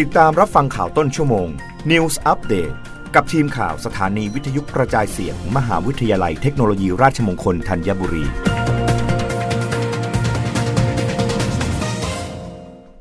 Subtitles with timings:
[0.00, 1.48] ติดตามรับฟังข่าวต้นชั่วโมง
[1.90, 2.74] News Update
[3.14, 8.24] กับทีมข่าวสถานีวิทยุกระจายเสียงมมหาวิทยาลัยเทคโนโลยีราชมงคลธัญบุรี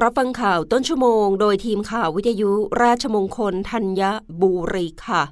[0.00, 2.50] รับฟังข่าวต้นชั่วโมง โดยทีมข่าววิทยุ
[2.82, 4.02] ราชมงคลธัญ
[4.40, 5.22] บุรีค่ะ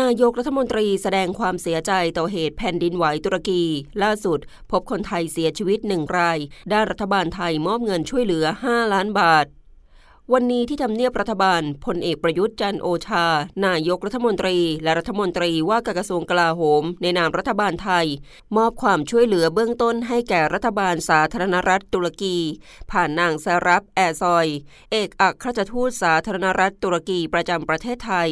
[0.00, 3.62] นายกรัฐมนตรีแสดงความเสียใจต่อเหตุแผ่นดินไหวตุรกี
[4.02, 4.38] ล่าสุด
[4.70, 6.38] พบคนไทยเสียชีวิตหนึ่งราย
[6.72, 9.46] ด้านรัฐบาลไทยมอบเงินช่วยเหลือ 5 ล้านบาท
[10.32, 13.26] วันนี้ที่ทำเนียบรัฐบาลพลเอกประยุทธ์จันโอชา
[13.66, 18.06] นายกรัฐมนตรี และรัฐมนตรีว่าการกระทรวงกลาโหม ในนามรัฐบาลไทย
[18.56, 22.36] มอบความช่วยเหลือเบื้องต้นให้แก่รัฐบาลสาธารณรัฐตุรกี
[22.90, 24.46] ผ่านนางซารับแอซอย
[24.92, 28.30] เอกอัครราชทูตสาธารณรัฐตุรกีประจำประเทศไทย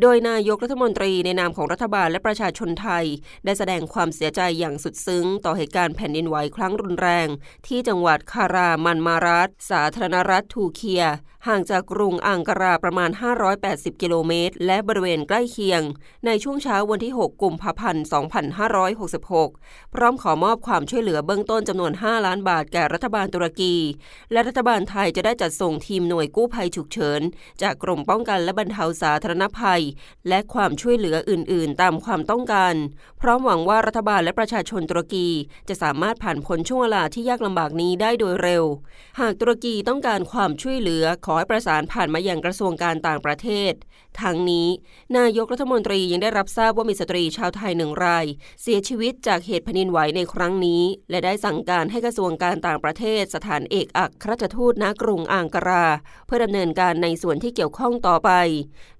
[0.00, 3.04] โดยนายกรัฐมนตรีในนามของรัฐบาลและประชาชนไทย
[3.44, 7.28] ได้แสดงความเสียใจอย่างสุดซึ้ง ต่อเหตุการณ์แผ่นดินไหวครั้งรุนแรง
[7.66, 11.04] ที่จังหวัดคารามันมารัฐสาธารณรัฐทูเคีย
[11.46, 13.10] ห่างจากกรุงอังการาประมาณ
[13.56, 15.82] 580 กิโลเมตร และบริเวณใกล้เคียง
[16.26, 18.04] ในช่วงเช้าวันที่ 6 กุมภาพันธ์
[18.98, 23.74] 2566 พร้อมขอมอบความช่วยเหลือเบื้องต้นจำนวน 5 ล้านบาทแก่รัฐบาลตุรกี
[24.32, 27.20] และรัฐบาลไทยจะได้จัดส่งทีมหน่วยกู้ภัยฉุกเฉิน
[27.62, 29.82] จากกรมป้องกันและบรรเทาสาธารณภัย
[30.28, 32.74] และความช่วยเหลืออื่น ๆ ตามความต้องการ
[33.20, 35.28] พร้อมหวังว่ารัฐบาลและประชาชนตุรกี
[35.68, 38.64] จะสามารถผ่านพ้นช่วงเวลาที่ยากลำบากนี้ได้โดยเร็ว
[39.20, 43.72] หากตุรกีต้องการความช่วยเหลือขอให้ประสานผ่านมาอย่างกระทรวงการต่างประเทศ
[44.22, 44.68] ทั้งนี้
[45.18, 48.26] นายกรัฐมนตรียังได้รับทราบว่ามีสตรีชาวไทยหนึ่งราย
[48.62, 55.86] เสียชีวิตจากเหตุแผ่นดินไหวในครั้งนี้ และได้สั่งการให้กระทรวงการต่างประเทศ สถานเอกอัครราชทูตณกรุงอังการา
[56.26, 58.30] เพื่อดำเนินการในส่วนที่เกี่ยวข้องต่อไป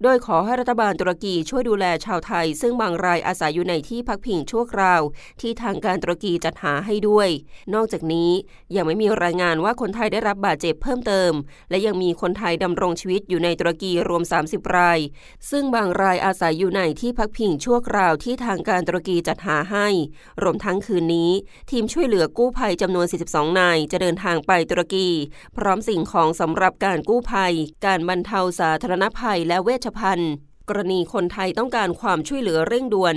[0.03, 5.03] โดยขอให้รัฐบาลตุรกีช่วยดูแลชาวไทย ซึ่งบางรายอาศัยอยู่ในที่พักพิงชั่วคราว
[5.41, 7.29] ที่ทางการตุรกีจัดหาให้ด้วย
[7.75, 8.31] นอกจากนี้
[8.77, 11.33] ยังไม่มีรายงานว่าคนไทยได้รับบาดเจ็บเพิ่มเติม
[11.71, 14.98] และยังมีคนไทยดำรงชีวิตอยู่ในตุรกีรวม 30 ราย
[15.50, 19.88] ซึ่งบางรายอาศัยอยู่ในที่พักพิงชั่วคราวที่ทางการตุรกีจัดหาให้
[20.43, 21.31] รวมทั้งคืนนี้
[21.70, 25.09] ทีมช่วยเหลือกู้ภัยจำนวน 42 นาย จะเดินทางไปตุรกี
[25.56, 27.54] พร้อมสิ่งของสำหรับการกู้ภัย
[27.87, 30.32] การบรรเทาสาธารณภัยและเวชภัณฑ์
[30.69, 33.17] กรณีคนไทยต้องการความช่วยเหลือเร่งด่วน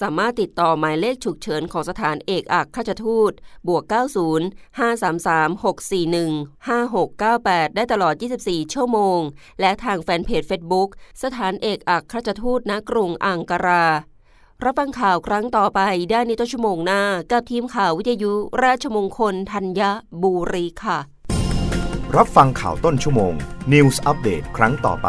[0.00, 3.32] สามารถติดต่อหมายเลขฉุกเฉินของสถานเอกอัครราชทูต
[3.68, 3.84] บวก
[4.32, 8.14] 90 533 641 5698 ได้ตลอด
[8.44, 9.20] 24 ชั่วโมง
[9.60, 10.88] และทางแฟนเพจ Facebook
[11.22, 13.86] สถานเอกอัครราชทูตณกรุงอังการา
[14.64, 15.80] รับฟังข่าวครั้งต่อไป
[16.10, 18.32] ได้ในต้นชั่วโมงหน้า กับทีมข่าววิทยุ
[18.64, 19.80] ราชมงคลธัญ
[20.22, 20.98] บุรีค่ะ
[22.16, 23.34] รับฟังข่าวต้นชั่วโมง
[23.72, 25.08] News อัปเดตครั้งต่อไป